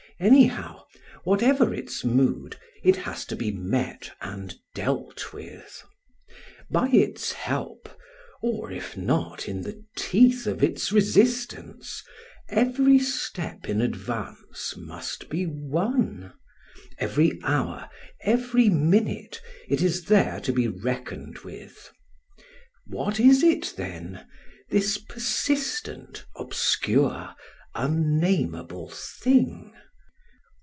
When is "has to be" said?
2.95-3.49